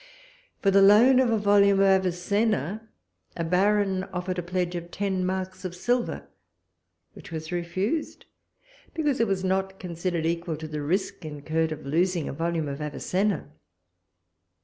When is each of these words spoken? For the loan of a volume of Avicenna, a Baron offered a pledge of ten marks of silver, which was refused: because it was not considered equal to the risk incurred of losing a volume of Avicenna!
For 0.63 0.71
the 0.71 0.81
loan 0.81 1.19
of 1.19 1.29
a 1.29 1.37
volume 1.37 1.79
of 1.79 1.85
Avicenna, 1.85 2.89
a 3.37 3.43
Baron 3.43 4.03
offered 4.05 4.39
a 4.39 4.41
pledge 4.41 4.73
of 4.73 4.89
ten 4.89 5.23
marks 5.23 5.63
of 5.63 5.75
silver, 5.75 6.27
which 7.13 7.31
was 7.31 7.51
refused: 7.51 8.25
because 8.95 9.19
it 9.19 9.27
was 9.27 9.43
not 9.43 9.77
considered 9.79 10.25
equal 10.25 10.57
to 10.57 10.67
the 10.67 10.81
risk 10.81 11.23
incurred 11.23 11.71
of 11.71 11.85
losing 11.85 12.27
a 12.27 12.33
volume 12.33 12.67
of 12.67 12.81
Avicenna! 12.81 13.51